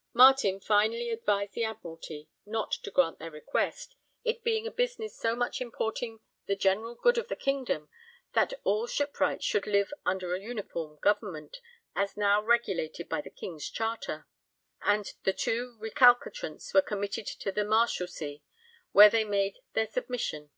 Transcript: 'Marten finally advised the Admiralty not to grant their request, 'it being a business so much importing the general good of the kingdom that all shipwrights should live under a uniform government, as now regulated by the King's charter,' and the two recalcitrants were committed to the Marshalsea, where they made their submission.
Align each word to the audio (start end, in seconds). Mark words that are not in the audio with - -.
'Marten 0.12 0.60
finally 0.60 1.08
advised 1.08 1.52
the 1.54 1.64
Admiralty 1.64 2.28
not 2.44 2.72
to 2.72 2.90
grant 2.90 3.18
their 3.18 3.30
request, 3.30 3.96
'it 4.22 4.44
being 4.44 4.66
a 4.66 4.70
business 4.70 5.16
so 5.18 5.34
much 5.34 5.62
importing 5.62 6.20
the 6.44 6.54
general 6.56 6.94
good 6.94 7.16
of 7.16 7.28
the 7.28 7.34
kingdom 7.34 7.88
that 8.34 8.52
all 8.64 8.86
shipwrights 8.86 9.46
should 9.46 9.66
live 9.66 9.90
under 10.04 10.34
a 10.34 10.40
uniform 10.42 10.98
government, 10.98 11.56
as 11.96 12.18
now 12.18 12.42
regulated 12.42 13.08
by 13.08 13.22
the 13.22 13.30
King's 13.30 13.70
charter,' 13.70 14.26
and 14.82 15.14
the 15.24 15.32
two 15.32 15.78
recalcitrants 15.80 16.74
were 16.74 16.82
committed 16.82 17.26
to 17.26 17.50
the 17.50 17.64
Marshalsea, 17.64 18.42
where 18.92 19.08
they 19.08 19.24
made 19.24 19.56
their 19.72 19.86
submission. 19.86 20.50